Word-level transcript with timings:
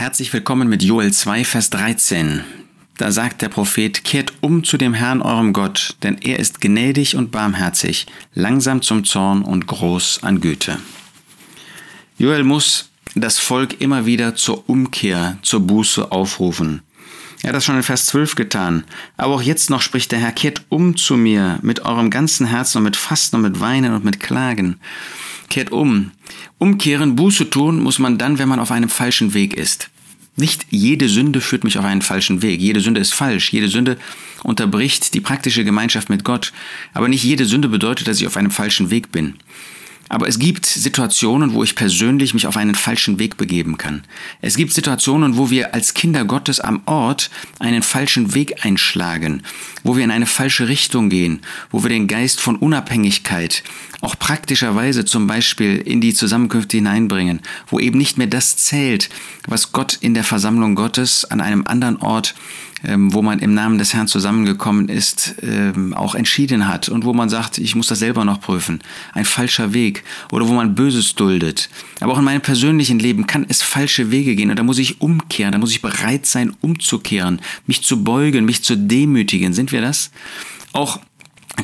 Herzlich 0.00 0.32
willkommen 0.32 0.70
mit 0.70 0.82
Joel 0.82 1.12
2, 1.12 1.44
Vers 1.44 1.68
13. 1.68 2.42
Da 2.96 3.12
sagt 3.12 3.42
der 3.42 3.50
Prophet, 3.50 4.02
kehrt 4.02 4.32
um 4.40 4.64
zu 4.64 4.78
dem 4.78 4.94
Herrn 4.94 5.20
eurem 5.20 5.52
Gott, 5.52 5.94
denn 6.02 6.16
er 6.22 6.38
ist 6.38 6.62
gnädig 6.62 7.16
und 7.16 7.30
barmherzig, 7.30 8.06
langsam 8.32 8.80
zum 8.80 9.04
Zorn 9.04 9.42
und 9.42 9.66
groß 9.66 10.20
an 10.22 10.40
Güte. 10.40 10.78
Joel 12.16 12.44
muss 12.44 12.88
das 13.14 13.38
Volk 13.38 13.82
immer 13.82 14.06
wieder 14.06 14.34
zur 14.34 14.70
Umkehr, 14.70 15.36
zur 15.42 15.60
Buße 15.60 16.10
aufrufen. 16.10 16.80
Er 17.42 17.48
hat 17.48 17.56
das 17.56 17.64
schon 17.64 17.76
in 17.76 17.82
Vers 17.82 18.06
12 18.06 18.34
getan. 18.34 18.84
Aber 19.16 19.34
auch 19.34 19.42
jetzt 19.42 19.70
noch 19.70 19.80
spricht 19.80 20.12
der 20.12 20.18
Herr, 20.18 20.32
kehrt 20.32 20.62
um 20.68 20.96
zu 20.96 21.16
mir 21.16 21.58
mit 21.62 21.84
eurem 21.84 22.10
ganzen 22.10 22.46
Herzen 22.46 22.78
und 22.78 22.84
mit 22.84 22.96
Fasten 22.96 23.36
und 23.36 23.42
mit 23.42 23.60
Weinen 23.60 23.94
und 23.94 24.04
mit 24.04 24.20
Klagen 24.20 24.78
kehrt 25.50 25.70
um. 25.72 26.12
Umkehren, 26.56 27.16
Buße 27.16 27.50
tun 27.50 27.82
muss 27.82 27.98
man 27.98 28.16
dann, 28.16 28.38
wenn 28.38 28.48
man 28.48 28.60
auf 28.60 28.70
einem 28.70 28.88
falschen 28.88 29.34
Weg 29.34 29.52
ist. 29.54 29.90
Nicht 30.36 30.66
jede 30.70 31.08
Sünde 31.08 31.42
führt 31.42 31.64
mich 31.64 31.76
auf 31.76 31.84
einen 31.84 32.00
falschen 32.00 32.40
Weg. 32.40 32.60
Jede 32.60 32.80
Sünde 32.80 33.00
ist 33.00 33.12
falsch. 33.12 33.52
Jede 33.52 33.68
Sünde 33.68 33.98
unterbricht 34.42 35.12
die 35.12 35.20
praktische 35.20 35.64
Gemeinschaft 35.64 36.08
mit 36.08 36.24
Gott. 36.24 36.52
Aber 36.94 37.08
nicht 37.08 37.24
jede 37.24 37.44
Sünde 37.44 37.68
bedeutet, 37.68 38.08
dass 38.08 38.20
ich 38.20 38.26
auf 38.26 38.38
einem 38.38 38.50
falschen 38.50 38.90
Weg 38.90 39.12
bin. 39.12 39.34
Aber 40.10 40.26
es 40.26 40.40
gibt 40.40 40.66
Situationen, 40.66 41.54
wo 41.54 41.62
ich 41.62 41.76
persönlich 41.76 42.34
mich 42.34 42.48
auf 42.48 42.56
einen 42.56 42.74
falschen 42.74 43.20
Weg 43.20 43.36
begeben 43.36 43.78
kann. 43.78 44.02
Es 44.42 44.56
gibt 44.56 44.72
Situationen, 44.72 45.36
wo 45.36 45.50
wir 45.50 45.72
als 45.72 45.94
Kinder 45.94 46.24
Gottes 46.24 46.58
am 46.58 46.82
Ort 46.86 47.30
einen 47.60 47.82
falschen 47.82 48.34
Weg 48.34 48.64
einschlagen, 48.64 49.44
wo 49.84 49.96
wir 49.96 50.02
in 50.02 50.10
eine 50.10 50.26
falsche 50.26 50.66
Richtung 50.66 51.10
gehen, 51.10 51.42
wo 51.70 51.84
wir 51.84 51.90
den 51.90 52.08
Geist 52.08 52.40
von 52.40 52.56
Unabhängigkeit 52.56 53.62
auch 54.00 54.18
praktischerweise 54.18 55.04
zum 55.04 55.28
Beispiel 55.28 55.76
in 55.76 56.00
die 56.00 56.14
Zusammenkünfte 56.14 56.78
hineinbringen, 56.78 57.40
wo 57.68 57.78
eben 57.78 57.98
nicht 57.98 58.18
mehr 58.18 58.26
das 58.26 58.56
zählt, 58.56 59.10
was 59.46 59.70
Gott 59.70 59.96
in 60.00 60.14
der 60.14 60.24
Versammlung 60.24 60.74
Gottes 60.74 61.24
an 61.24 61.40
einem 61.40 61.64
anderen 61.66 61.98
Ort 61.98 62.34
ähm, 62.84 63.12
wo 63.12 63.22
man 63.22 63.40
im 63.40 63.54
Namen 63.54 63.78
des 63.78 63.94
Herrn 63.94 64.08
zusammengekommen 64.08 64.88
ist, 64.88 65.34
ähm, 65.42 65.92
auch 65.94 66.14
entschieden 66.14 66.66
hat 66.66 66.88
und 66.88 67.04
wo 67.04 67.12
man 67.12 67.28
sagt, 67.28 67.58
ich 67.58 67.74
muss 67.74 67.88
das 67.88 67.98
selber 67.98 68.24
noch 68.24 68.40
prüfen. 68.40 68.80
Ein 69.12 69.24
falscher 69.24 69.74
Weg 69.74 69.99
oder 70.32 70.48
wo 70.48 70.52
man 70.52 70.74
Böses 70.74 71.14
duldet. 71.14 71.68
Aber 72.00 72.12
auch 72.12 72.18
in 72.18 72.24
meinem 72.24 72.40
persönlichen 72.40 72.98
Leben 72.98 73.26
kann 73.26 73.46
es 73.48 73.62
falsche 73.62 74.10
Wege 74.10 74.34
gehen 74.36 74.50
und 74.50 74.58
da 74.58 74.62
muss 74.62 74.78
ich 74.78 75.00
umkehren, 75.00 75.52
da 75.52 75.58
muss 75.58 75.72
ich 75.72 75.82
bereit 75.82 76.26
sein, 76.26 76.54
umzukehren, 76.60 77.40
mich 77.66 77.82
zu 77.82 78.02
beugen, 78.02 78.44
mich 78.44 78.62
zu 78.62 78.76
demütigen. 78.76 79.52
Sind 79.52 79.72
wir 79.72 79.80
das? 79.80 80.10
Auch 80.72 81.00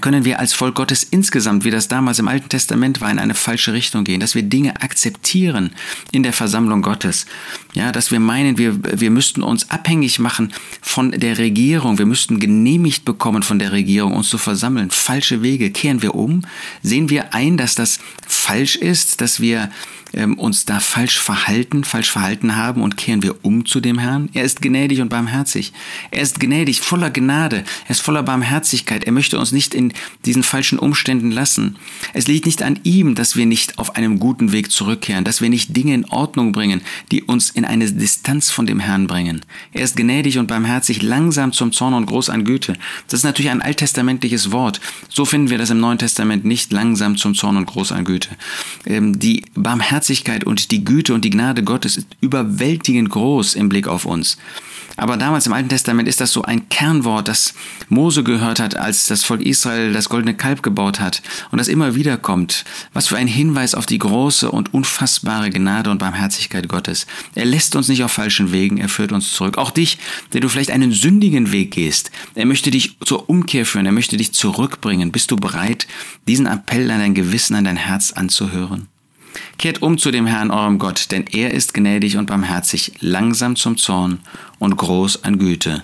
können 0.00 0.24
wir 0.24 0.38
als 0.38 0.52
Volk 0.52 0.74
Gottes 0.74 1.04
insgesamt, 1.04 1.64
wie 1.64 1.70
das 1.70 1.88
damals 1.88 2.18
im 2.18 2.28
Alten 2.28 2.48
Testament 2.48 3.00
war, 3.00 3.10
in 3.10 3.18
eine 3.18 3.34
falsche 3.34 3.72
Richtung 3.72 4.04
gehen, 4.04 4.20
dass 4.20 4.34
wir 4.34 4.42
Dinge 4.42 4.82
akzeptieren 4.82 5.70
in 6.12 6.22
der 6.22 6.32
Versammlung 6.32 6.82
Gottes. 6.82 7.26
Ja, 7.74 7.92
dass 7.92 8.10
wir 8.10 8.20
meinen, 8.20 8.58
wir, 8.58 8.78
wir 9.00 9.10
müssten 9.10 9.42
uns 9.42 9.70
abhängig 9.70 10.18
machen 10.18 10.52
von 10.80 11.12
der 11.12 11.38
Regierung, 11.38 11.98
wir 11.98 12.06
müssten 12.06 12.40
genehmigt 12.40 13.04
bekommen 13.04 13.42
von 13.42 13.58
der 13.58 13.72
Regierung, 13.72 14.14
uns 14.14 14.28
zu 14.28 14.38
versammeln. 14.38 14.90
Falsche 14.90 15.42
Wege 15.42 15.70
kehren 15.70 16.02
wir 16.02 16.14
um, 16.14 16.42
sehen 16.82 17.10
wir 17.10 17.34
ein, 17.34 17.56
dass 17.56 17.74
das 17.74 17.98
falsch 18.26 18.76
ist, 18.76 19.20
dass 19.20 19.40
wir 19.40 19.70
ähm, 20.16 20.38
uns 20.38 20.64
da 20.64 20.80
falsch 20.80 21.20
verhalten, 21.20 21.84
falsch 21.84 22.10
verhalten 22.10 22.56
haben 22.56 22.82
und 22.82 22.96
kehren 22.96 23.22
wir 23.22 23.44
um 23.44 23.66
zu 23.66 23.80
dem 23.80 23.98
Herrn. 23.98 24.30
Er 24.32 24.44
ist 24.44 24.62
gnädig 24.62 25.00
und 25.00 25.08
barmherzig. 25.08 25.72
Er 26.10 26.22
ist 26.22 26.40
gnädig, 26.40 26.80
voller 26.80 27.10
Gnade. 27.10 27.64
Er 27.84 27.90
ist 27.90 28.00
voller 28.00 28.22
Barmherzigkeit. 28.22 29.04
Er 29.04 29.12
möchte 29.12 29.38
uns 29.38 29.52
nicht 29.52 29.74
in 29.76 29.92
diesen 30.24 30.42
falschen 30.42 30.78
Umständen 30.78 31.30
lassen. 31.30 31.76
Es 32.14 32.26
liegt 32.26 32.46
nicht 32.46 32.62
an 32.62 32.80
ihm, 32.82 33.14
dass 33.14 33.36
wir 33.36 33.46
nicht 33.46 33.78
auf 33.78 33.96
einem 33.96 34.18
guten 34.18 34.52
Weg 34.52 34.72
zurückkehren, 34.72 35.24
dass 35.24 35.40
wir 35.40 35.48
nicht 35.48 35.76
Dinge 35.76 35.94
in 35.94 36.04
Ordnung 36.06 36.52
bringen, 36.52 36.80
die 37.12 37.22
uns 37.22 37.50
in 37.50 37.64
eine 37.64 37.90
Distanz 37.90 38.50
von 38.50 38.66
dem 38.66 38.80
Herrn 38.80 39.06
bringen. 39.06 39.42
Er 39.72 39.84
ist 39.84 39.96
gnädig 39.96 40.38
und 40.38 40.48
barmherzig, 40.48 41.02
langsam 41.02 41.52
zum 41.52 41.72
Zorn 41.72 41.94
und 41.94 42.06
groß 42.06 42.30
an 42.30 42.44
Güte. 42.44 42.76
Das 43.08 43.20
ist 43.20 43.24
natürlich 43.24 43.50
ein 43.50 43.62
alttestamentliches 43.62 44.50
Wort. 44.52 44.80
So 45.08 45.24
finden 45.24 45.50
wir 45.50 45.58
das 45.58 45.70
im 45.70 45.80
Neuen 45.80 45.98
Testament 45.98 46.44
nicht 46.44 46.72
langsam 46.72 47.16
zum 47.16 47.34
Zorn 47.34 47.56
und 47.56 47.66
groß 47.66 47.92
an 47.92 48.04
Güte. 48.04 48.30
Ähm, 48.86 49.18
die 49.18 49.44
Barmherzigkeit 49.54 50.44
und 50.44 50.70
die 50.70 50.84
Güte 50.84 51.14
und 51.14 51.24
die 51.24 51.30
Gnade 51.30 51.62
Gottes 51.62 51.96
ist 51.96 52.08
überwältigend 52.20 53.10
groß 53.10 53.54
im 53.54 53.68
Blick 53.68 53.88
auf 53.88 54.06
uns. 54.06 54.38
Aber 54.96 55.16
damals 55.16 55.46
im 55.46 55.52
Alten 55.52 55.68
Testament 55.68 56.08
ist 56.08 56.20
das 56.20 56.32
so 56.32 56.42
ein 56.42 56.68
Kernwort, 56.68 57.28
das 57.28 57.54
Mose 57.88 58.24
gehört 58.24 58.60
hat, 58.60 58.76
als 58.76 59.06
das 59.06 59.24
Volk 59.24 59.44
Israel 59.66 59.92
das 59.92 60.08
goldene 60.08 60.34
Kalb 60.34 60.62
gebaut 60.62 61.00
hat 61.00 61.22
und 61.50 61.58
das 61.58 61.66
immer 61.66 61.96
wieder 61.96 62.16
kommt. 62.16 62.64
Was 62.92 63.08
für 63.08 63.16
ein 63.16 63.26
Hinweis 63.26 63.74
auf 63.74 63.86
die 63.86 63.98
große 63.98 64.50
und 64.50 64.72
unfassbare 64.72 65.50
Gnade 65.50 65.90
und 65.90 65.98
Barmherzigkeit 65.98 66.68
Gottes. 66.68 67.06
Er 67.34 67.46
lässt 67.46 67.74
uns 67.74 67.88
nicht 67.88 68.04
auf 68.04 68.12
falschen 68.12 68.52
Wegen, 68.52 68.78
er 68.78 68.88
führt 68.88 69.10
uns 69.10 69.32
zurück. 69.32 69.58
Auch 69.58 69.72
dich, 69.72 69.98
der 70.32 70.40
du 70.40 70.48
vielleicht 70.48 70.70
einen 70.70 70.92
sündigen 70.92 71.50
Weg 71.50 71.72
gehst. 71.72 72.12
Er 72.36 72.46
möchte 72.46 72.70
dich 72.70 72.96
zur 73.04 73.28
Umkehr 73.28 73.66
führen, 73.66 73.86
er 73.86 73.92
möchte 73.92 74.16
dich 74.16 74.32
zurückbringen. 74.32 75.10
Bist 75.10 75.32
du 75.32 75.36
bereit, 75.36 75.88
diesen 76.28 76.46
Appell 76.46 76.88
an 76.90 77.00
dein 77.00 77.14
Gewissen, 77.14 77.56
an 77.56 77.64
dein 77.64 77.76
Herz 77.76 78.12
anzuhören? 78.12 78.86
Kehrt 79.58 79.82
um 79.82 79.98
zu 79.98 80.12
dem 80.12 80.26
Herrn 80.26 80.52
eurem 80.52 80.78
Gott, 80.78 81.10
denn 81.10 81.24
er 81.32 81.52
ist 81.52 81.74
gnädig 81.74 82.16
und 82.16 82.26
barmherzig, 82.26 82.92
langsam 83.00 83.56
zum 83.56 83.76
Zorn 83.76 84.20
und 84.58 84.76
groß 84.76 85.24
an 85.24 85.38
Güte. 85.38 85.82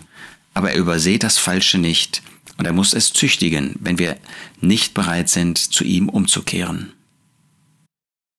Aber 0.54 0.70
er 0.70 0.78
überseht 0.78 1.22
das 1.22 1.38
Falsche 1.38 1.78
nicht, 1.78 2.22
und 2.62 2.66
er 2.66 2.72
muss 2.72 2.94
es 2.94 3.12
züchtigen, 3.12 3.74
wenn 3.80 3.98
wir 3.98 4.16
nicht 4.60 4.94
bereit 4.94 5.28
sind, 5.28 5.58
zu 5.58 5.82
ihm 5.82 6.08
umzukehren. 6.08 6.92